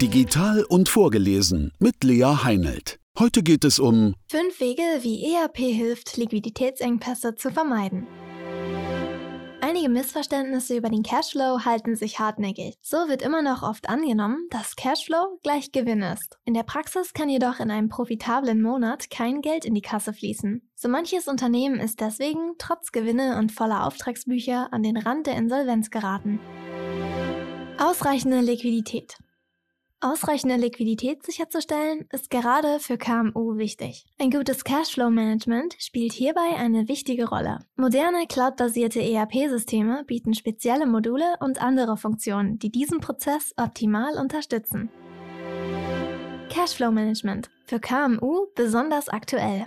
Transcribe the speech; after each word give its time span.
Digital 0.00 0.62
und 0.62 0.88
vorgelesen 0.88 1.72
mit 1.80 2.04
Lea 2.04 2.44
Heinelt. 2.44 3.00
Heute 3.18 3.42
geht 3.42 3.64
es 3.64 3.80
um 3.80 4.14
Fünf 4.28 4.60
Wege, 4.60 4.82
wie 5.02 5.34
ERP 5.34 5.56
hilft, 5.56 6.16
Liquiditätsengpässe 6.16 7.34
zu 7.34 7.50
vermeiden. 7.50 8.06
Einige 9.60 9.88
Missverständnisse 9.88 10.76
über 10.76 10.88
den 10.88 11.02
Cashflow 11.02 11.64
halten 11.64 11.96
sich 11.96 12.20
hartnäckig. 12.20 12.76
So 12.80 12.96
wird 13.08 13.22
immer 13.22 13.42
noch 13.42 13.64
oft 13.64 13.88
angenommen, 13.88 14.46
dass 14.50 14.76
Cashflow 14.76 15.40
gleich 15.42 15.72
Gewinn 15.72 16.02
ist. 16.02 16.38
In 16.44 16.54
der 16.54 16.62
Praxis 16.62 17.12
kann 17.12 17.28
jedoch 17.28 17.58
in 17.58 17.72
einem 17.72 17.88
profitablen 17.88 18.62
Monat 18.62 19.10
kein 19.10 19.40
Geld 19.40 19.64
in 19.64 19.74
die 19.74 19.82
Kasse 19.82 20.12
fließen. 20.12 20.62
So 20.76 20.88
manches 20.88 21.26
Unternehmen 21.26 21.80
ist 21.80 22.00
deswegen 22.00 22.52
trotz 22.58 22.92
Gewinne 22.92 23.36
und 23.36 23.50
voller 23.50 23.84
Auftragsbücher 23.84 24.72
an 24.72 24.84
den 24.84 24.96
Rand 24.96 25.26
der 25.26 25.34
Insolvenz 25.34 25.90
geraten. 25.90 26.38
Ausreichende 27.78 28.40
Liquidität. 28.40 29.18
Ausreichende 30.00 30.54
Liquidität 30.54 31.24
sicherzustellen 31.26 32.06
ist 32.12 32.30
gerade 32.30 32.78
für 32.78 32.98
KMU 32.98 33.56
wichtig. 33.56 34.06
Ein 34.20 34.30
gutes 34.30 34.62
Cashflow-Management 34.62 35.74
spielt 35.80 36.12
hierbei 36.12 36.54
eine 36.56 36.86
wichtige 36.86 37.28
Rolle. 37.28 37.58
Moderne 37.74 38.28
cloud-basierte 38.28 39.00
ERP-Systeme 39.00 40.04
bieten 40.06 40.34
spezielle 40.34 40.86
Module 40.86 41.24
und 41.40 41.60
andere 41.60 41.96
Funktionen, 41.96 42.60
die 42.60 42.70
diesen 42.70 43.00
Prozess 43.00 43.52
optimal 43.56 44.16
unterstützen. 44.18 44.88
Cashflow-Management 46.48 47.50
für 47.64 47.80
KMU 47.80 48.46
besonders 48.54 49.08
aktuell. 49.08 49.66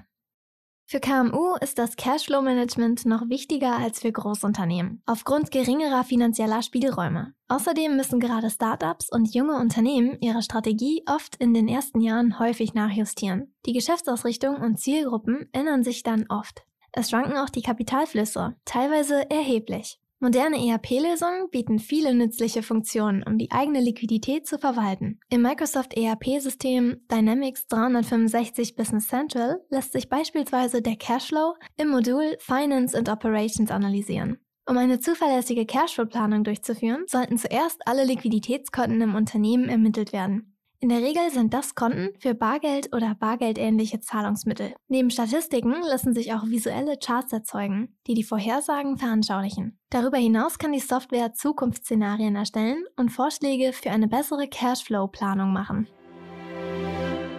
Für 0.86 1.00
KMU 1.00 1.56
ist 1.62 1.78
das 1.78 1.96
Cashflow-Management 1.96 3.06
noch 3.06 3.30
wichtiger 3.30 3.78
als 3.78 4.02
für 4.02 4.12
Großunternehmen, 4.12 5.02
aufgrund 5.06 5.50
geringerer 5.52 6.04
finanzieller 6.04 6.62
Spielräume. 6.62 7.34
Außerdem 7.48 7.96
müssen 7.96 8.20
gerade 8.20 8.50
Startups 8.50 9.10
und 9.10 9.34
junge 9.34 9.58
Unternehmen 9.58 10.18
ihre 10.20 10.42
Strategie 10.42 11.04
oft 11.08 11.38
in 11.38 11.54
den 11.54 11.70
ersten 11.70 12.02
Jahren 12.02 12.40
häufig 12.40 12.74
nachjustieren. 12.74 13.54
Die 13.66 13.74
Geschäftsausrichtung 13.74 14.58
und 14.58 14.80
Zielgruppen 14.80 15.48
ändern 15.54 15.84
sich 15.84 16.04
dann 16.04 16.26
oft. 16.28 16.64
Es 16.92 17.10
schwanken 17.10 17.38
auch 17.38 17.50
die 17.50 17.62
Kapitalflüsse, 17.62 18.58
teilweise 18.66 19.30
erheblich. 19.30 20.01
Moderne 20.24 20.58
ERP-Lösungen 20.58 21.50
bieten 21.50 21.80
viele 21.80 22.14
nützliche 22.14 22.62
Funktionen, 22.62 23.24
um 23.24 23.40
die 23.40 23.50
eigene 23.50 23.82
Liquidität 23.82 24.46
zu 24.46 24.60
verwalten. 24.60 25.20
Im 25.32 25.42
Microsoft 25.42 25.98
ERP-System 25.98 27.02
Dynamics 27.12 27.66
365 27.66 28.76
Business 28.76 29.08
Central 29.08 29.66
lässt 29.72 29.94
sich 29.94 30.10
beispielsweise 30.10 30.84
der 30.84 30.96
Cashflow 30.96 31.56
im 31.76 31.88
Modul 31.88 32.38
Finance 32.38 32.96
and 32.96 33.10
Operations 33.10 33.72
analysieren. 33.72 34.38
Um 34.70 34.78
eine 34.78 35.00
zuverlässige 35.00 35.66
Cashflow-Planung 35.66 36.44
durchzuführen, 36.44 37.06
sollten 37.08 37.40
zuerst 37.40 37.82
alle 37.88 38.06
Liquiditätskonten 38.06 39.02
im 39.02 39.16
Unternehmen 39.16 39.70
ermittelt 39.70 40.14
werden. 40.14 40.51
In 40.84 40.90
der 40.90 41.04
Regel 41.04 41.30
sind 41.30 41.54
das 41.54 41.76
Konten 41.76 42.10
für 42.18 42.34
Bargeld 42.34 42.92
oder 42.92 43.14
bargeldähnliche 43.14 44.00
Zahlungsmittel. 44.00 44.74
Neben 44.88 45.12
Statistiken 45.12 45.76
lassen 45.84 46.16
sich 46.16 46.34
auch 46.34 46.48
visuelle 46.48 46.98
Charts 46.98 47.32
erzeugen, 47.32 47.96
die 48.08 48.16
die 48.16 48.24
Vorhersagen 48.24 48.98
veranschaulichen. 48.98 49.78
Darüber 49.92 50.18
hinaus 50.18 50.58
kann 50.58 50.72
die 50.72 50.80
Software 50.80 51.34
Zukunftsszenarien 51.34 52.36
erstellen 52.36 52.84
und 52.96 53.10
Vorschläge 53.10 53.74
für 53.74 53.92
eine 53.92 54.08
bessere 54.08 54.48
Cashflow-Planung 54.48 55.54
machen. 55.54 55.88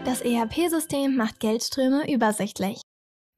Das 0.04 0.20
ERP-System 0.20 1.16
macht 1.16 1.40
Geldströme 1.40 2.12
übersichtlich. 2.12 2.81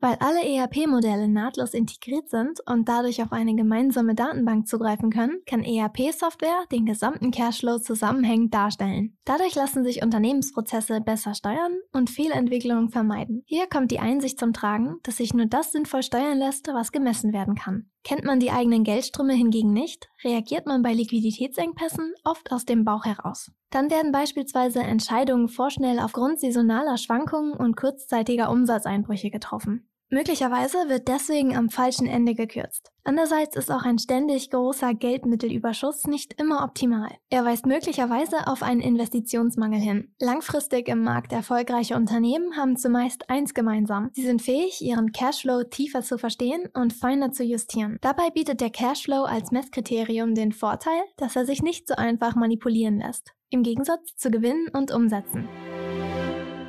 Weil 0.05 0.19
alle 0.21 0.45
ERP-Modelle 0.45 1.29
nahtlos 1.29 1.73
integriert 1.73 2.29
sind 2.29 2.61
und 2.67 2.91
dadurch 2.91 3.23
auf 3.23 3.33
eine 3.33 3.55
gemeinsame 3.55 4.15
Datenbank 4.15 4.69
zugreifen 4.69 5.09
können, 5.09 5.41
kann 5.47 5.65
ERP-Software 5.65 6.67
den 6.71 6.85
gesamten 6.85 7.31
Cashflow 7.31 7.79
zusammenhängend 7.79 8.53
darstellen. 8.53 9.17
Dadurch 9.25 9.55
lassen 9.55 9.83
sich 9.83 10.03
Unternehmensprozesse 10.03 11.01
besser 11.01 11.33
steuern 11.33 11.79
und 11.95 12.11
Fehlentwicklungen 12.11 12.91
vermeiden. 12.91 13.45
Hier 13.47 13.67
kommt 13.67 13.93
die 13.93 13.99
Einsicht 13.99 14.39
zum 14.39 14.53
Tragen, 14.53 14.99
dass 15.05 15.17
sich 15.17 15.33
nur 15.33 15.47
das 15.47 15.73
sinnvoll 15.73 16.03
steuern 16.03 16.37
lässt, 16.37 16.69
was 16.69 16.93
gemessen 16.93 17.33
werden 17.33 17.55
kann. 17.55 17.89
Kennt 18.03 18.25
man 18.25 18.41
die 18.41 18.51
eigenen 18.51 18.85
Geldströme 18.85 19.33
hingegen 19.33 19.73
nicht, 19.73 20.11
reagiert 20.23 20.67
man 20.67 20.83
bei 20.83 20.93
Liquiditätsengpässen 20.93 22.13
oft 22.25 22.53
aus 22.53 22.67
dem 22.67 22.85
Bauch 22.85 23.07
heraus. 23.07 23.51
Dann 23.71 23.91
werden 23.91 24.13
beispielsweise 24.13 24.81
Entscheidungen 24.81 25.49
vorschnell 25.49 25.99
aufgrund 25.99 26.41
saisonaler 26.41 26.99
Schwankungen 26.99 27.55
und 27.55 27.75
kurzzeitiger 27.79 28.51
Umsatzeinbrüche 28.51 29.31
getroffen. 29.31 29.89
Möglicherweise 30.15 30.79
wird 30.87 31.09
deswegen 31.09 31.57
am 31.57 31.71
falschen 31.71 32.07
Ende 32.07 32.37
gekürzt. 32.37 32.93
Andererseits 33.03 33.57
ist 33.57 33.73
auch 33.73 33.83
ein 33.83 33.99
ständig 33.99 34.49
großer 34.49 34.95
Geldmittelüberschuss 34.95 36.05
nicht 36.05 36.41
immer 36.41 36.63
optimal. 36.63 37.11
Er 37.31 37.45
weist 37.45 37.67
möglicherweise 37.67 38.47
auf 38.47 38.63
einen 38.63 38.81
Investitionsmangel 38.81 39.81
hin. 39.81 40.15
Langfristig 40.21 40.87
im 40.87 41.03
Markt 41.03 41.33
erfolgreiche 41.33 41.97
Unternehmen 41.97 42.57
haben 42.57 42.77
zumeist 42.77 43.29
eins 43.29 43.55
gemeinsam. 43.55 44.11
Sie 44.13 44.23
sind 44.23 44.41
fähig, 44.41 44.81
ihren 44.83 45.11
Cashflow 45.11 45.65
tiefer 45.65 46.03
zu 46.03 46.17
verstehen 46.17 46.69
und 46.75 46.93
feiner 46.93 47.33
zu 47.33 47.43
justieren. 47.43 47.99
Dabei 48.01 48.31
bietet 48.31 48.61
der 48.61 48.71
Cashflow 48.71 49.25
als 49.25 49.51
Messkriterium 49.51 50.37
den 50.37 50.53
Vorteil, 50.53 51.03
dass 51.17 51.35
er 51.35 51.45
sich 51.45 51.61
nicht 51.61 51.89
so 51.89 51.97
einfach 51.97 52.37
manipulieren 52.37 53.01
lässt. 53.01 53.33
Im 53.51 53.65
Gegensatz 53.65 54.15
zu 54.15 54.31
Gewinnen 54.31 54.69
und 54.73 54.93
Umsätzen. 54.93 55.49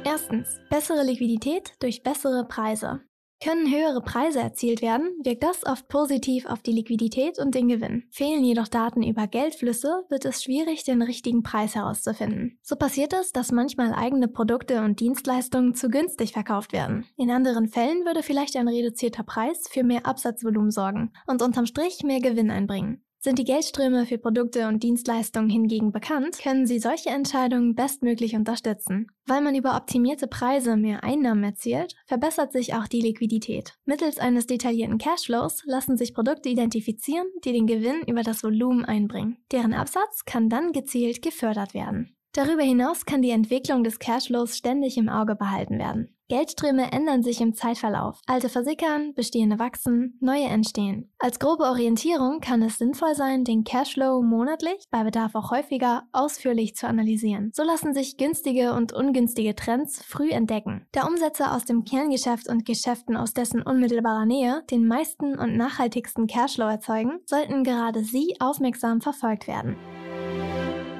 Erstens. 0.03 0.59
Bessere 0.71 1.03
Liquidität 1.03 1.73
durch 1.79 2.01
bessere 2.01 2.47
Preise. 2.47 3.01
Können 3.43 3.71
höhere 3.71 4.01
Preise 4.01 4.39
erzielt 4.39 4.81
werden, 4.81 5.09
wirkt 5.23 5.43
das 5.43 5.65
oft 5.65 5.87
positiv 5.87 6.45
auf 6.45 6.61
die 6.61 6.71
Liquidität 6.71 7.37
und 7.37 7.53
den 7.53 7.67
Gewinn. 7.67 8.05
Fehlen 8.11 8.43
jedoch 8.43 8.67
Daten 8.67 9.03
über 9.03 9.27
Geldflüsse, 9.27 10.03
wird 10.09 10.25
es 10.25 10.41
schwierig, 10.41 10.83
den 10.83 11.01
richtigen 11.01 11.43
Preis 11.43 11.75
herauszufinden. 11.75 12.57
So 12.63 12.75
passiert 12.75 13.13
es, 13.13 13.31
dass 13.31 13.51
manchmal 13.51 13.93
eigene 13.93 14.27
Produkte 14.27 14.81
und 14.81 14.99
Dienstleistungen 14.99 15.75
zu 15.75 15.89
günstig 15.89 16.33
verkauft 16.33 16.73
werden. 16.73 17.05
In 17.17 17.29
anderen 17.29 17.67
Fällen 17.67 18.05
würde 18.05 18.23
vielleicht 18.23 18.55
ein 18.55 18.67
reduzierter 18.67 19.23
Preis 19.23 19.67
für 19.69 19.83
mehr 19.83 20.05
Absatzvolumen 20.05 20.71
sorgen 20.71 21.11
und 21.27 21.41
unterm 21.41 21.65
Strich 21.65 22.03
mehr 22.03 22.21
Gewinn 22.21 22.49
einbringen. 22.49 23.04
Sind 23.25 23.39
die 23.39 23.43
Geldströme 23.43 24.05
für 24.05 24.19
Produkte 24.19 24.67
und 24.67 24.83
Dienstleistungen 24.83 25.49
hingegen 25.49 25.91
bekannt, 25.91 26.37
können 26.37 26.67
Sie 26.67 26.77
solche 26.77 27.09
Entscheidungen 27.09 27.73
bestmöglich 27.73 28.35
unterstützen. 28.35 29.07
Weil 29.25 29.41
man 29.41 29.55
über 29.55 29.75
optimierte 29.75 30.27
Preise 30.27 30.77
mehr 30.77 31.03
Einnahmen 31.03 31.43
erzielt, 31.43 31.95
verbessert 32.05 32.51
sich 32.51 32.75
auch 32.75 32.87
die 32.87 33.01
Liquidität. 33.01 33.73
Mittels 33.83 34.19
eines 34.19 34.45
detaillierten 34.45 34.99
Cashflows 34.99 35.63
lassen 35.65 35.97
sich 35.97 36.13
Produkte 36.13 36.49
identifizieren, 36.49 37.25
die 37.43 37.53
den 37.53 37.65
Gewinn 37.65 38.03
über 38.05 38.21
das 38.21 38.43
Volumen 38.43 38.85
einbringen. 38.85 39.37
Deren 39.51 39.73
Absatz 39.73 40.25
kann 40.25 40.47
dann 40.47 40.71
gezielt 40.71 41.23
gefördert 41.23 41.73
werden. 41.73 42.15
Darüber 42.33 42.61
hinaus 42.61 43.05
kann 43.05 43.23
die 43.23 43.31
Entwicklung 43.31 43.83
des 43.83 43.97
Cashflows 43.97 44.55
ständig 44.55 44.97
im 44.97 45.09
Auge 45.09 45.35
behalten 45.35 45.79
werden. 45.79 46.14
Geldströme 46.27 46.91
ändern 46.91 47.21
sich 47.21 47.39
im 47.39 47.53
Zeitverlauf. 47.53 48.19
Alte 48.25 48.49
versickern, 48.49 49.13
bestehende 49.13 49.59
wachsen, 49.59 50.17
neue 50.21 50.45
entstehen. 50.45 51.11
Als 51.19 51.37
grobe 51.37 51.65
Orientierung 51.65 52.39
kann 52.39 52.63
es 52.63 52.77
sinnvoll 52.77 53.13
sein, 53.13 53.43
den 53.43 53.63
Cashflow 53.63 54.23
monatlich, 54.23 54.85
bei 54.89 55.03
Bedarf 55.03 55.35
auch 55.35 55.51
häufiger, 55.51 56.03
ausführlich 56.11 56.75
zu 56.75 56.87
analysieren. 56.87 57.51
So 57.53 57.63
lassen 57.63 57.93
sich 57.93 58.17
günstige 58.17 58.73
und 58.73 58.91
ungünstige 58.91 59.55
Trends 59.55 60.03
früh 60.03 60.31
entdecken. 60.31 60.87
Da 60.91 61.05
Umsätze 61.05 61.51
aus 61.51 61.65
dem 61.65 61.83
Kerngeschäft 61.83 62.49
und 62.49 62.65
Geschäften 62.65 63.15
aus 63.15 63.33
dessen 63.33 63.61
unmittelbarer 63.61 64.25
Nähe 64.25 64.63
den 64.71 64.87
meisten 64.87 65.37
und 65.37 65.55
nachhaltigsten 65.55 66.25
Cashflow 66.25 66.67
erzeugen, 66.67 67.19
sollten 67.25 67.63
gerade 67.63 68.03
sie 68.03 68.35
aufmerksam 68.39 68.99
verfolgt 69.01 69.47
werden. 69.47 69.75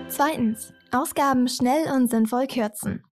Zweitens. 0.07 0.71
Ausgaben 0.91 1.47
schnell 1.47 1.91
und 1.91 2.09
sinnvoll 2.09 2.47
kürzen. 2.47 3.03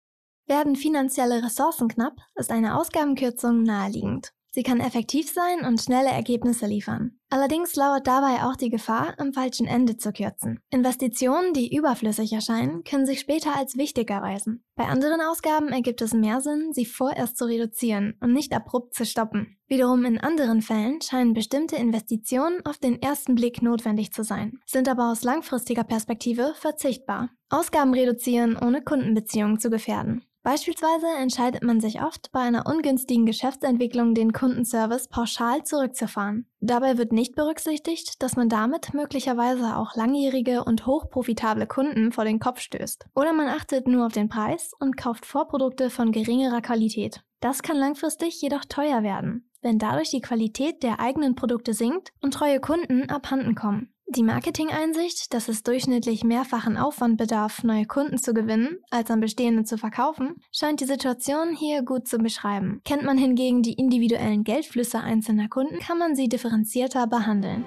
Werden 0.45 0.75
finanzielle 0.75 1.43
Ressourcen 1.43 1.87
knapp, 1.87 2.17
ist 2.35 2.51
eine 2.51 2.77
Ausgabenkürzung 2.77 3.63
naheliegend. 3.63 4.33
Sie 4.55 4.61
kann 4.61 4.81
effektiv 4.81 5.33
sein 5.33 5.65
und 5.65 5.81
schnelle 5.81 6.09
Ergebnisse 6.09 6.67
liefern. 6.67 7.17
Allerdings 7.31 7.75
lauert 7.75 8.05
dabei 8.05 8.43
auch 8.43 8.55
die 8.55 8.69
Gefahr, 8.69 9.15
am 9.17 9.33
falschen 9.33 9.65
Ende 9.65 9.97
zu 9.97 10.11
kürzen. 10.11 10.59
Investitionen, 10.69 11.53
die 11.53 11.75
überflüssig 11.75 12.31
erscheinen, 12.33 12.83
können 12.83 13.07
sich 13.07 13.19
später 13.19 13.55
als 13.55 13.77
wichtig 13.77 14.11
erweisen. 14.11 14.63
Bei 14.75 14.85
anderen 14.85 15.21
Ausgaben 15.21 15.69
ergibt 15.69 16.03
es 16.03 16.13
mehr 16.13 16.39
Sinn, 16.39 16.71
sie 16.71 16.85
vorerst 16.85 17.35
zu 17.35 17.45
reduzieren 17.45 18.15
und 18.19 18.33
nicht 18.33 18.53
abrupt 18.53 18.93
zu 18.93 19.07
stoppen. 19.07 19.57
Wiederum 19.67 20.05
in 20.05 20.19
anderen 20.19 20.61
Fällen 20.61 21.01
scheinen 21.01 21.33
bestimmte 21.33 21.75
Investitionen 21.77 22.63
auf 22.63 22.77
den 22.77 23.01
ersten 23.01 23.33
Blick 23.33 23.63
notwendig 23.63 24.13
zu 24.13 24.23
sein, 24.23 24.59
sind 24.67 24.87
aber 24.87 25.11
aus 25.11 25.23
langfristiger 25.23 25.83
Perspektive 25.83 26.53
verzichtbar. 26.55 27.31
Ausgaben 27.49 27.95
reduzieren, 27.95 28.55
ohne 28.55 28.83
Kundenbeziehungen 28.83 29.59
zu 29.59 29.71
gefährden. 29.71 30.23
Beispielsweise 30.43 31.07
entscheidet 31.19 31.63
man 31.63 31.79
sich 31.79 32.01
oft 32.01 32.33
bei 32.33 32.41
einer 32.41 32.65
ungünstigen 32.65 33.25
Geschäftsentwicklung 33.25 34.13
den 34.13 34.33
Kundenservice 34.33 35.07
pauschal 35.07 35.63
zurückzufahren. 35.63 36.47
Dabei 36.59 36.97
wird 36.97 37.13
nicht 37.13 37.35
berücksichtigt, 37.35 38.21
dass 38.21 38.35
man 38.35 38.49
damit 38.49 38.93
möglicherweise 38.93 39.77
auch 39.77 39.95
langjährige 39.95 40.65
und 40.65 40.85
hochprofitable 40.85 41.65
Kunden 41.65 42.11
vor 42.11 42.25
den 42.25 42.39
Kopf 42.39 42.59
stößt. 42.59 43.05
Oder 43.15 43.31
man 43.31 43.47
achtet 43.47 43.87
nur 43.87 44.05
auf 44.05 44.13
den 44.13 44.27
Preis 44.27 44.73
und 44.79 44.97
kauft 44.97 45.25
Vorprodukte 45.25 45.89
von 45.89 46.11
geringerer 46.11 46.61
Qualität. 46.61 47.23
Das 47.39 47.61
kann 47.61 47.77
langfristig 47.77 48.41
jedoch 48.41 48.65
teuer 48.65 49.01
werden, 49.01 49.49
wenn 49.61 49.79
dadurch 49.79 50.09
die 50.09 50.21
Qualität 50.21 50.83
der 50.83 50.99
eigenen 50.99 51.35
Produkte 51.35 51.73
sinkt 51.73 52.11
und 52.21 52.33
treue 52.33 52.59
Kunden 52.59 53.09
abhanden 53.09 53.55
kommen. 53.55 53.92
Die 54.15 54.21
Marketing-Einsicht, 54.21 55.33
dass 55.33 55.47
es 55.47 55.63
durchschnittlich 55.63 56.23
mehrfachen 56.23 56.77
Aufwand 56.77 57.17
bedarf, 57.17 57.63
neue 57.63 57.87
Kunden 57.87 58.19
zu 58.19 58.35
gewinnen, 58.35 58.77
als 58.91 59.09
an 59.09 59.19
bestehende 59.19 59.63
zu 59.63 59.75
verkaufen, 59.75 60.35
scheint 60.51 60.81
die 60.81 60.85
Situation 60.85 61.55
hier 61.55 61.81
gut 61.81 62.07
zu 62.07 62.19
beschreiben. 62.19 62.79
Kennt 62.85 63.01
man 63.01 63.17
hingegen 63.17 63.63
die 63.63 63.73
individuellen 63.73 64.43
Geldflüsse 64.43 64.99
einzelner 64.99 65.49
Kunden, 65.49 65.79
kann 65.79 65.97
man 65.97 66.15
sie 66.15 66.29
differenzierter 66.29 67.07
behandeln. 67.07 67.65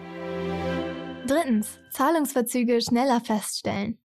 Drittens. 1.26 1.80
Zahlungsverzüge 1.90 2.80
schneller 2.80 3.20
feststellen. 3.20 3.98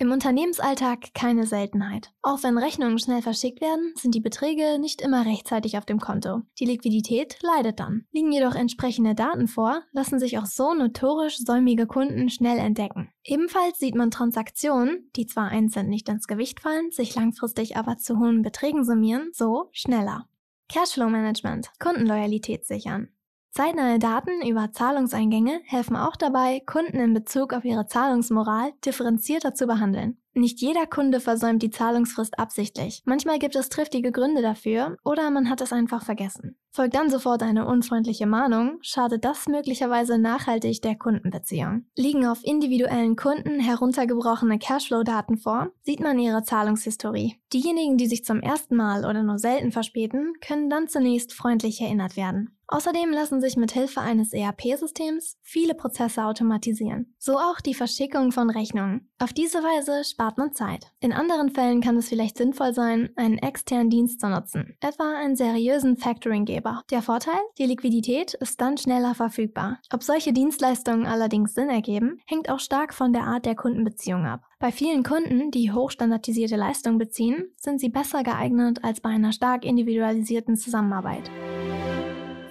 Im 0.00 0.12
Unternehmensalltag 0.12 1.12
keine 1.12 1.44
Seltenheit. 1.44 2.12
Auch 2.22 2.44
wenn 2.44 2.56
Rechnungen 2.56 3.00
schnell 3.00 3.20
verschickt 3.20 3.60
werden, 3.60 3.94
sind 3.96 4.14
die 4.14 4.20
Beträge 4.20 4.78
nicht 4.78 5.02
immer 5.02 5.26
rechtzeitig 5.26 5.76
auf 5.76 5.86
dem 5.86 5.98
Konto. 5.98 6.42
Die 6.60 6.66
Liquidität 6.66 7.36
leidet 7.42 7.80
dann. 7.80 8.06
Liegen 8.12 8.30
jedoch 8.30 8.54
entsprechende 8.54 9.16
Daten 9.16 9.48
vor, 9.48 9.82
lassen 9.90 10.20
sich 10.20 10.38
auch 10.38 10.46
so 10.46 10.72
notorisch 10.72 11.38
säumige 11.38 11.88
Kunden 11.88 12.30
schnell 12.30 12.58
entdecken. 12.58 13.10
Ebenfalls 13.24 13.80
sieht 13.80 13.96
man 13.96 14.12
Transaktionen, 14.12 15.10
die 15.16 15.26
zwar 15.26 15.48
einzeln 15.48 15.88
nicht 15.88 16.08
ins 16.08 16.28
Gewicht 16.28 16.60
fallen, 16.60 16.92
sich 16.92 17.16
langfristig 17.16 17.76
aber 17.76 17.96
zu 17.96 18.20
hohen 18.20 18.42
Beträgen 18.42 18.84
summieren, 18.84 19.30
so 19.32 19.68
schneller. 19.72 20.28
Cashflow 20.68 21.08
Management, 21.08 21.72
Kundenloyalität 21.80 22.64
sichern. 22.66 23.08
Zeitnahe 23.50 23.98
Daten 23.98 24.46
über 24.46 24.70
Zahlungseingänge 24.72 25.60
helfen 25.64 25.96
auch 25.96 26.16
dabei, 26.16 26.60
Kunden 26.66 26.98
in 26.98 27.14
Bezug 27.14 27.52
auf 27.52 27.64
ihre 27.64 27.86
Zahlungsmoral 27.86 28.72
differenzierter 28.84 29.54
zu 29.54 29.66
behandeln. 29.66 30.18
Nicht 30.34 30.60
jeder 30.60 30.86
Kunde 30.86 31.18
versäumt 31.18 31.62
die 31.64 31.70
Zahlungsfrist 31.70 32.38
absichtlich. 32.38 33.02
Manchmal 33.04 33.40
gibt 33.40 33.56
es 33.56 33.70
triftige 33.70 34.12
Gründe 34.12 34.40
dafür 34.40 34.96
oder 35.02 35.30
man 35.30 35.50
hat 35.50 35.60
es 35.60 35.72
einfach 35.72 36.04
vergessen. 36.04 36.56
Folgt 36.70 36.94
dann 36.94 37.10
sofort 37.10 37.42
eine 37.42 37.66
unfreundliche 37.66 38.26
Mahnung, 38.26 38.78
schadet 38.82 39.24
das 39.24 39.48
möglicherweise 39.48 40.16
nachhaltig 40.16 40.80
der 40.82 40.96
Kundenbeziehung. 40.96 41.86
Liegen 41.96 42.24
auf 42.24 42.44
individuellen 42.44 43.16
Kunden 43.16 43.58
heruntergebrochene 43.58 44.60
Cashflow-Daten 44.60 45.38
vor, 45.38 45.70
sieht 45.82 45.98
man 45.98 46.20
ihre 46.20 46.44
Zahlungshistorie. 46.44 47.34
Diejenigen, 47.52 47.96
die 47.96 48.06
sich 48.06 48.24
zum 48.24 48.40
ersten 48.40 48.76
Mal 48.76 49.04
oder 49.04 49.24
nur 49.24 49.40
selten 49.40 49.72
verspäten, 49.72 50.34
können 50.40 50.70
dann 50.70 50.86
zunächst 50.86 51.32
freundlich 51.32 51.80
erinnert 51.80 52.16
werden. 52.16 52.57
Außerdem 52.70 53.10
lassen 53.10 53.40
sich 53.40 53.56
mit 53.56 53.72
Hilfe 53.72 54.02
eines 54.02 54.34
ERP-Systems 54.34 55.38
viele 55.40 55.74
Prozesse 55.74 56.22
automatisieren, 56.24 57.14
so 57.18 57.38
auch 57.38 57.60
die 57.60 57.72
Verschickung 57.72 58.30
von 58.30 58.50
Rechnungen. 58.50 59.10
Auf 59.18 59.32
diese 59.32 59.62
Weise 59.62 60.04
spart 60.04 60.36
man 60.36 60.52
Zeit. 60.52 60.92
In 61.00 61.14
anderen 61.14 61.50
Fällen 61.50 61.80
kann 61.80 61.96
es 61.96 62.10
vielleicht 62.10 62.36
sinnvoll 62.36 62.74
sein, 62.74 63.08
einen 63.16 63.38
externen 63.38 63.88
Dienst 63.88 64.20
zu 64.20 64.28
nutzen, 64.28 64.76
etwa 64.80 65.16
einen 65.16 65.34
seriösen 65.34 65.96
Factoringgeber. 65.96 66.82
Der 66.90 67.00
Vorteil? 67.00 67.40
Die 67.56 67.64
Liquidität 67.64 68.34
ist 68.34 68.60
dann 68.60 68.76
schneller 68.76 69.14
verfügbar. 69.14 69.80
Ob 69.90 70.02
solche 70.02 70.34
Dienstleistungen 70.34 71.06
allerdings 71.06 71.54
Sinn 71.54 71.70
ergeben, 71.70 72.20
hängt 72.26 72.50
auch 72.50 72.60
stark 72.60 72.92
von 72.92 73.14
der 73.14 73.24
Art 73.24 73.46
der 73.46 73.56
Kundenbeziehung 73.56 74.26
ab. 74.26 74.42
Bei 74.58 74.72
vielen 74.72 75.04
Kunden, 75.04 75.50
die 75.50 75.72
hochstandardisierte 75.72 76.56
Leistungen 76.56 76.98
beziehen, 76.98 77.54
sind 77.56 77.80
sie 77.80 77.88
besser 77.88 78.22
geeignet 78.24 78.84
als 78.84 79.00
bei 79.00 79.08
einer 79.08 79.32
stark 79.32 79.64
individualisierten 79.64 80.56
Zusammenarbeit. 80.56 81.30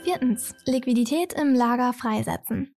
Viertens. 0.07 0.55
Liquidität 0.65 1.33
im 1.33 1.53
Lager 1.53 1.91
freisetzen. 1.91 2.73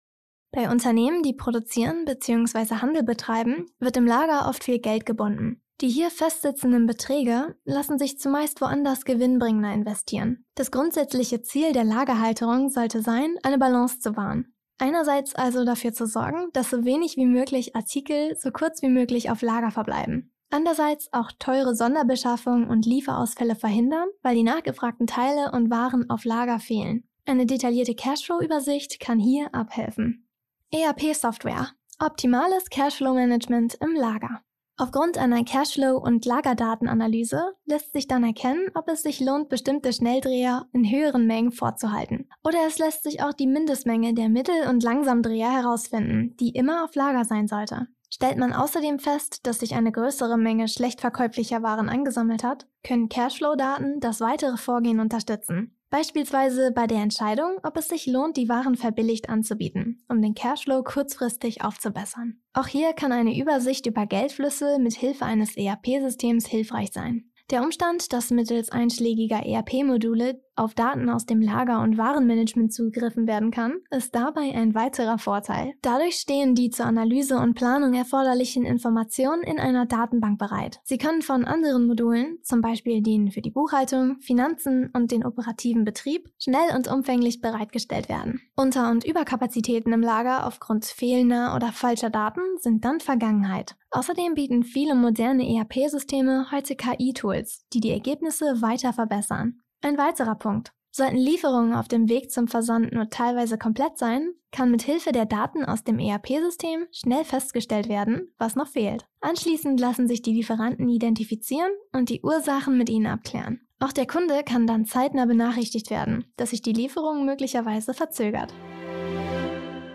Bei 0.51 0.69
Unternehmen, 0.69 1.23
die 1.23 1.33
produzieren 1.33 2.05
bzw. 2.05 2.83
Handel 2.83 3.05
betreiben, 3.05 3.67
wird 3.79 3.97
im 3.97 4.05
Lager 4.05 4.49
oft 4.49 4.65
viel 4.65 4.81
Geld 4.81 5.07
gebunden. 5.07 5.63
Die 5.81 5.89
hier 5.89 6.11
festsitzenden 6.11 6.89
Beträge 6.89 7.55
lassen 7.63 8.01
sich 8.01 8.19
zumeist 8.19 8.61
woanders 8.61 9.05
gewinnbringender 9.05 9.73
investieren. 9.73 10.45
Das 10.57 10.73
grundsätzliche 10.73 11.41
Ziel 11.41 11.73
der 11.73 11.85
Lagerhalterung 11.85 12.69
sollte 12.69 13.01
sein, 13.01 13.37
eine 13.45 13.59
Balance 13.59 14.01
zu 14.01 14.17
wahren. 14.17 14.53
Einerseits 14.79 15.37
also 15.37 15.65
dafür 15.65 15.93
zu 15.93 16.07
sorgen, 16.07 16.49
dass 16.53 16.71
so 16.71 16.85
wenig 16.85 17.17
wie 17.17 17.27
möglich 17.27 17.77
Artikel 17.77 18.37
so 18.41 18.51
kurz 18.51 18.83
wie 18.83 18.89
möglich 18.89 19.31
auf 19.31 19.41
Lager 19.41 19.71
verbleiben. 19.71 20.33
Andererseits 20.51 21.13
auch 21.13 21.31
teure 21.39 21.77
Sonderbeschaffungen 21.77 22.69
und 22.69 22.87
Lieferausfälle 22.87 23.55
verhindern, 23.55 24.09
weil 24.21 24.35
die 24.35 24.43
nachgefragten 24.43 25.07
Teile 25.07 25.53
und 25.53 25.71
Waren 25.71 26.11
auf 26.11 26.25
Lager 26.25 26.59
fehlen. 26.59 27.05
Eine 27.27 27.47
detaillierte 27.47 27.95
Cashflow-Übersicht 27.95 29.01
kann 29.01 29.19
hier 29.19 29.55
abhelfen. 29.55 30.27
ERP-Software. 30.73 31.69
Optimales 31.99 32.71
Cashflow-Management 32.71 33.75
im 33.81 33.95
Lager. 33.95 34.43
Aufgrund 34.81 35.19
einer 35.19 35.45
Cashflow- 35.45 35.99
und 35.99 36.25
Lagerdatenanalyse 36.25 37.53
lässt 37.67 37.93
sich 37.93 38.09
dann 38.09 38.25
erkennen, 38.25 38.69
ob 38.75 38.89
es 38.89 39.03
sich 39.03 39.21
lohnt, 39.21 39.51
bestimmte 39.51 39.93
Schnelldreher 39.93 40.69
in 40.73 40.91
höheren 40.91 41.27
Mengen 41.27 41.53
vorzuhalten. 41.53 42.31
Oder 42.43 42.61
es 42.67 42.79
lässt 42.79 43.03
sich 43.03 43.23
auch 43.23 43.35
die 43.35 43.47
Mindestmenge 43.47 44.15
der 44.15 44.31
Mittel- 44.31 44.69
und 44.71 44.83
Langsamdreher 44.83 45.53
herausfinden, 45.53 46.35
die 46.41 46.51
immer 46.51 46.83
auf 46.83 46.95
Lager 46.95 47.27
sein 47.27 47.47
sollte. 47.47 47.89
Stellt 48.09 48.39
man 48.39 48.55
außerdem 48.55 48.99
fest, 48.99 49.47
dass 49.47 49.59
sich 49.59 49.75
eine 49.75 49.93
größere 49.93 50.39
Menge 50.39 50.67
schlecht 50.67 51.03
verkäuflicher 51.03 51.63
Waren 51.63 51.91
angesammelt 51.91 52.43
hat, 52.43 52.67
können 52.83 53.11
Cashflow-Daten 53.11 54.01
das 54.01 54.23
weitere 54.23 54.57
Vorgehen 54.57 54.99
unterstützen. 54.99 55.77
Beispielsweise 55.91 56.71
bei 56.71 56.87
der 56.87 57.03
Entscheidung, 57.03 57.59
ob 57.65 57.77
es 57.77 57.89
sich 57.89 58.07
lohnt, 58.07 58.37
die 58.37 58.49
Waren 58.49 58.77
verbilligt 58.77 59.29
anzubieten, 59.29 60.05
um 60.09 60.23
den 60.23 60.35
Cashflow 60.35 60.85
kurzfristig 60.85 61.65
aufzubessern. 61.65 62.41
Auch 62.53 62.69
hier 62.69 62.93
kann 62.93 63.11
eine 63.11 63.37
Übersicht 63.37 63.87
über 63.87 64.07
Geldflüsse 64.07 64.79
mit 64.79 64.95
Hilfe 64.95 65.25
eines 65.25 65.57
ERP-Systems 65.57 66.47
hilfreich 66.47 66.91
sein. 66.93 67.31
Der 67.51 67.65
Umstand, 67.65 68.13
dass 68.13 68.31
mittels 68.31 68.71
einschlägiger 68.71 69.45
ERP-Module 69.45 70.41
auf 70.61 70.75
Daten 70.75 71.09
aus 71.09 71.27
dem 71.27 71.41
Lager- 71.41 71.81
und 71.81 71.99
Warenmanagement 71.99 72.73
zugegriffen 72.73 73.27
werden 73.27 73.51
kann, 73.51 73.79
ist 73.91 74.15
dabei 74.15 74.53
ein 74.55 74.75
weiterer 74.75 75.19
Vorteil. 75.19 75.73
Dadurch 75.83 76.17
stehen 76.17 76.55
die 76.55 76.71
zur 76.71 76.87
Analyse 76.87 77.39
und 77.39 77.55
Planung 77.55 77.95
erforderlichen 77.95 78.65
Informationen 78.65 79.43
in 79.43 79.59
einer 79.59 79.87
Datenbank 79.87 80.39
bereit. 80.39 80.81
Sie 80.85 80.99
können 80.99 81.23
von 81.23 81.45
anderen 81.45 81.87
Modulen, 81.87 82.39
zum 82.43 82.61
Beispiel 82.61 83.03
denen 83.03 83.31
für 83.31 83.41
die 83.41 83.51
Buchhaltung, 83.51 84.19
Finanzen 84.21 84.91
und 84.93 85.11
den 85.11 85.25
operativen 85.25 85.85
Betrieb, 85.85 86.29
schnell 86.39 86.77
und 86.77 86.89
umfänglich 86.89 87.41
bereitgestellt 87.41 88.09
werden. 88.09 88.41
Unter- 88.55 88.91
und 88.91 89.05
Überkapazitäten 89.05 89.93
im 89.93 90.03
Lager 90.03 90.47
aufgrund 90.47 90.85
fehlender 90.85 91.55
oder 91.57 91.73
falscher 91.73 92.11
Daten 92.11 92.43
sind 92.59 92.85
dann 92.85 93.01
Vergangenheit. 93.01 93.77
Außerdem 93.93 94.35
bieten 94.35 94.63
viele 94.63 94.95
moderne 94.95 95.49
ERP-Systeme 95.49 96.47
heute 96.53 96.77
KI-Tools, 96.77 97.67
die 97.73 97.81
die 97.81 97.91
Ergebnisse 97.91 98.63
weiter 98.63 98.93
verbessern. 98.93 99.61
Ein 99.83 99.97
weiterer 99.97 100.35
Punkt. 100.35 100.73
Sollten 100.93 101.17
Lieferungen 101.17 101.73
auf 101.73 101.89
dem 101.89 102.09
Weg 102.09 102.31
zum 102.31 102.49
Versand 102.49 102.93
nur 102.93 103.09
teilweise 103.09 103.57
komplett 103.57 103.97
sein, 103.97 104.35
kann 104.51 104.71
mit 104.71 104.83
Hilfe 104.83 105.13
der 105.13 105.25
Daten 105.25 105.65
aus 105.65 105.85
dem 105.85 105.99
ERP-System 105.99 106.87
schnell 106.91 107.25
festgestellt 107.25 107.89
werden, 107.89 108.33
was 108.39 108.57
noch 108.57 108.67
fehlt. 108.67 109.07
Anschließend 109.21 109.79
lassen 109.79 110.09
sich 110.09 110.21
die 110.21 110.35
Lieferanten 110.35 110.89
identifizieren 110.89 111.71
und 111.93 112.11
die 112.11 112.23
Ursachen 112.23 112.77
mit 112.77 112.91
ihnen 112.91 113.07
abklären. 113.07 113.61
Auch 113.79 113.93
der 113.93 114.07
Kunde 114.07 114.43
kann 114.45 114.67
dann 114.67 114.85
zeitnah 114.85 115.25
benachrichtigt 115.25 115.91
werden, 115.91 116.27
dass 116.37 116.51
sich 116.51 116.61
die 116.61 116.75
Lieferung 116.75 117.25
möglicherweise 117.25 117.95
verzögert. 117.95 118.53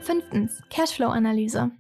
Fünftens. 0.01 0.61
Cashflow-Analyse. 0.69 1.71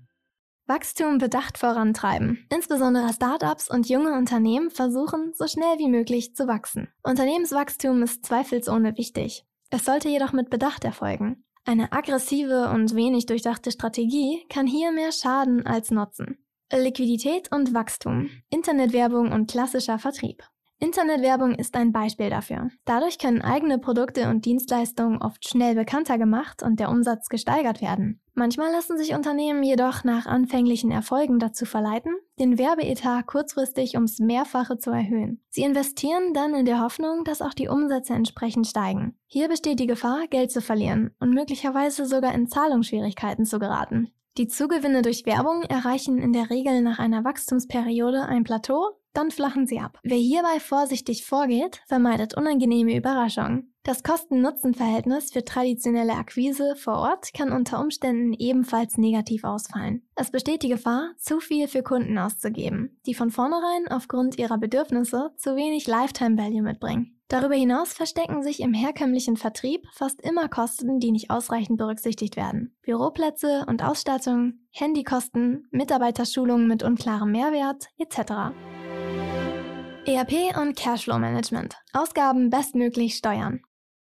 Wachstum 0.67 1.19
bedacht 1.19 1.59
vorantreiben. 1.59 2.47
Insbesondere 2.51 3.13
Startups 3.13 3.69
und 3.69 3.87
junge 3.87 4.13
Unternehmen 4.13 4.71
versuchen, 4.71 5.31
so 5.35 5.47
schnell 5.47 5.77
wie 5.77 5.89
möglich 5.89 6.35
zu 6.35 6.47
wachsen. 6.47 6.87
Unternehmenswachstum 7.03 8.01
ist 8.01 8.25
zweifelsohne 8.25 8.97
wichtig. 8.97 9.45
Es 9.69 9.85
sollte 9.85 10.09
jedoch 10.09 10.33
mit 10.33 10.49
Bedacht 10.49 10.83
erfolgen. 10.83 11.43
Eine 11.65 11.91
aggressive 11.91 12.71
und 12.71 12.95
wenig 12.95 13.27
durchdachte 13.27 13.71
Strategie 13.71 14.43
kann 14.49 14.65
hier 14.65 14.91
mehr 14.91 15.11
schaden 15.11 15.67
als 15.67 15.91
nutzen. 15.91 16.39
Liquidität 16.73 17.51
und 17.51 17.75
Wachstum. 17.75 18.29
Internetwerbung 18.49 19.31
und 19.31 19.51
klassischer 19.51 19.99
Vertrieb. 19.99 20.43
Internetwerbung 20.79 21.55
ist 21.55 21.75
ein 21.75 21.93
Beispiel 21.93 22.29
dafür. 22.29 22.69
Dadurch 22.83 23.17
können 23.17 23.41
eigene 23.41 23.79
Produkte 23.79 24.29
und 24.29 24.43
Dienstleistungen 24.43 25.21
oft 25.21 25.47
schnell 25.47 25.73
bekannter 25.73 26.17
gemacht 26.17 26.63
und 26.63 26.79
der 26.81 26.89
Umsatz 26.89 27.29
gesteigert 27.29 27.81
werden. 27.81 28.19
Manchmal 28.33 28.71
lassen 28.73 28.97
sich 28.97 29.13
Unternehmen 29.13 29.63
jedoch 29.63 30.03
nach 30.03 30.25
anfänglichen 30.25 30.91
Erfolgen 30.91 31.39
dazu 31.39 31.65
verleiten, 31.65 32.13
den 32.37 32.57
Werbeetat 32.57 33.25
kurzfristig 33.25 33.95
ums 33.95 34.19
Mehrfache 34.19 34.77
zu 34.77 34.91
erhöhen. 34.91 35.41
Sie 35.49 35.63
investieren 35.63 36.33
dann 36.33 36.53
in 36.53 36.65
der 36.65 36.81
Hoffnung, 36.81 37.23
dass 37.23 37.41
auch 37.41 37.53
die 37.53 37.69
Umsätze 37.69 38.13
entsprechend 38.13 38.67
steigen. 38.67 39.17
Hier 39.27 39.47
besteht 39.47 39.79
die 39.79 39.87
Gefahr, 39.87 40.27
Geld 40.29 40.51
zu 40.51 40.59
verlieren 40.59 41.11
und 41.19 41.33
möglicherweise 41.33 42.05
sogar 42.05 42.33
in 42.33 42.47
Zahlungsschwierigkeiten 42.47 43.45
zu 43.45 43.59
geraten. 43.59 44.11
Die 44.37 44.49
Zugewinne 44.49 45.01
durch 45.01 45.25
Werbung 45.25 45.63
erreichen 45.63 46.17
in 46.17 46.33
der 46.33 46.49
Regel 46.49 46.81
nach 46.81 46.99
einer 46.99 47.23
Wachstumsperiode 47.23 48.23
ein 48.23 48.43
Plateau, 48.43 48.99
dann 49.15 49.31
flachen 49.31 49.65
sie 49.65 49.79
ab. 49.79 49.99
Wer 50.03 50.17
hierbei 50.17 50.59
vorsichtig 50.59 51.25
vorgeht, 51.25 51.81
vermeidet 51.87 52.35
unangenehme 52.35 52.95
Überraschungen. 52.95 53.71
Das 53.83 54.01
Kosten-Nutzen-Verhältnis 54.01 55.31
für 55.31 55.45
traditionelle 55.45 56.13
Akquise 56.13 56.75
vor 56.75 56.95
Ort 56.95 57.33
kann 57.35 57.51
unter 57.51 57.79
Umständen 57.79 58.33
ebenfalls 58.33 58.97
negativ 58.97 59.43
ausfallen. 59.43 60.01
Es 60.15 60.31
besteht 60.31 60.63
die 60.63 60.69
Gefahr, 60.69 61.11
zu 61.17 61.39
viel 61.39 61.67
für 61.67 61.83
Kunden 61.83 62.17
auszugeben, 62.17 62.99
die 63.05 63.13
von 63.13 63.29
vornherein 63.29 63.87
aufgrund 63.89 64.39
ihrer 64.39 64.57
Bedürfnisse 64.57 65.31
zu 65.37 65.55
wenig 65.55 65.85
Lifetime 65.85 66.35
Value 66.35 66.63
mitbringen. 66.63 67.15
Darüber 67.27 67.55
hinaus 67.55 67.93
verstecken 67.93 68.43
sich 68.43 68.59
im 68.59 68.73
herkömmlichen 68.73 69.37
Vertrieb 69.37 69.87
fast 69.93 70.21
immer 70.21 70.47
Kosten, 70.47 70.99
die 70.99 71.11
nicht 71.11 71.31
ausreichend 71.31 71.77
berücksichtigt 71.77 72.37
werden. 72.37 72.75
Büroplätze 72.83 73.65
und 73.67 73.83
Ausstattung, 73.83 74.59
Handykosten, 74.71 75.67
Mitarbeiterschulungen 75.71 76.67
mit 76.67 76.83
unklarem 76.83 77.31
Mehrwert 77.31 77.87
etc. 77.97 78.53
ERP 80.07 80.55
und 80.61 80.75
Cashflow 80.75 81.17
Management. 81.17 81.77
Ausgaben 81.91 82.51
bestmöglich 82.51 83.15
steuern. 83.15 83.61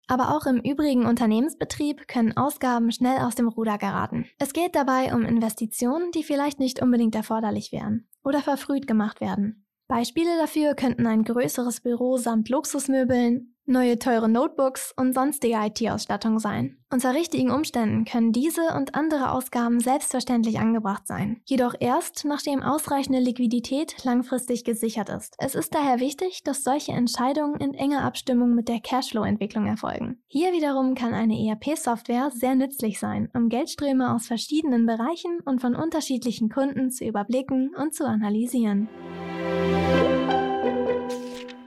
Aber 0.07 0.33
auch 0.33 0.45
im 0.45 0.61
übrigen 0.61 1.05
Unternehmensbetrieb 1.05 2.07
können 2.07 2.37
Ausgaben 2.37 2.91
schnell 2.93 3.19
aus 3.19 3.35
dem 3.35 3.49
Ruder 3.49 3.77
geraten. 3.77 4.25
Es 4.37 4.53
geht 4.53 4.75
dabei 4.75 5.13
um 5.13 5.25
Investitionen, 5.25 6.11
die 6.11 6.23
vielleicht 6.23 6.57
nicht 6.59 6.81
unbedingt 6.81 7.15
erforderlich 7.15 7.73
wären 7.73 8.07
oder 8.23 8.39
verfrüht 8.39 8.87
gemacht 8.87 9.19
werden. 9.19 9.65
Beispiele 9.89 10.37
dafür 10.39 10.73
könnten 10.73 11.05
ein 11.05 11.23
größeres 11.25 11.81
Büro 11.81 12.15
samt 12.15 12.47
Luxusmöbeln, 12.47 13.55
neue 13.69 13.99
teure 13.99 14.27
Notebooks 14.27 14.93
und 14.97 15.13
sonstige 15.13 15.55
IT-Ausstattung 15.55 16.39
sein. 16.39 16.77
Unter 16.91 17.13
richtigen 17.13 17.51
Umständen 17.51 18.03
können 18.03 18.31
diese 18.31 18.73
und 18.75 18.95
andere 18.95 19.31
Ausgaben 19.31 19.79
selbstverständlich 19.79 20.59
angebracht 20.59 21.05
sein, 21.05 21.39
jedoch 21.45 21.75
erst, 21.79 22.25
nachdem 22.25 22.63
ausreichende 22.63 23.19
Liquidität 23.19 24.03
langfristig 24.03 24.63
gesichert 24.63 25.09
ist. 25.09 25.35
Es 25.37 25.53
ist 25.53 25.75
daher 25.75 25.99
wichtig, 25.99 26.43
dass 26.43 26.63
solche 26.63 26.93
Entscheidungen 26.93 27.59
in 27.61 27.75
enger 27.75 28.03
Abstimmung 28.03 28.55
mit 28.55 28.67
der 28.67 28.79
Cashflow-Entwicklung 28.79 29.67
erfolgen. 29.67 30.19
Hier 30.27 30.51
wiederum 30.51 30.95
kann 30.95 31.13
eine 31.13 31.37
ERP-Software 31.39 32.31
sehr 32.31 32.55
nützlich 32.55 32.99
sein, 32.99 33.29
um 33.35 33.49
Geldströme 33.49 34.11
aus 34.11 34.25
verschiedenen 34.25 34.87
Bereichen 34.87 35.41
und 35.45 35.61
von 35.61 35.75
unterschiedlichen 35.75 36.49
Kunden 36.49 36.89
zu 36.89 37.05
überblicken 37.05 37.75
und 37.75 37.93
zu 37.93 38.07
analysieren. 38.07 38.89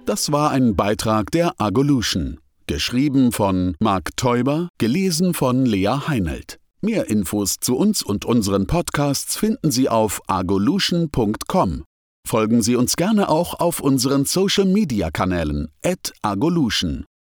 Das 0.05 0.33
war 0.33 0.51
ein 0.51 0.75
Beitrag 0.75 1.31
der 1.31 1.61
Agolution. 1.61 2.41
Geschrieben 2.67 3.31
von 3.31 3.77
Marc 3.79 4.17
Teuber, 4.17 4.69
gelesen 4.79 5.33
von 5.33 5.65
Lea 5.65 6.09
Heinelt. 6.09 6.59
Mehr 6.81 7.09
Infos 7.09 7.59
zu 7.61 7.77
uns 7.77 8.03
und 8.03 8.25
unseren 8.25 8.67
Podcasts 8.67 9.37
finden 9.37 9.71
Sie 9.71 9.89
auf 9.89 10.21
agolution.com. 10.27 11.85
Folgen 12.27 12.63
Sie 12.63 12.75
uns 12.75 12.97
gerne 12.97 13.29
auch 13.29 13.61
auf 13.61 13.79
unseren 13.79 14.25
Social 14.25 14.67
Media 14.67 15.13
Kanälen, 15.13 15.69
at 15.85 16.13
agolution. 16.23 17.05